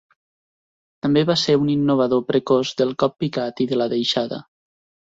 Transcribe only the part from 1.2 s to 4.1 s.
va ser un innovador precoç del cop picat i de la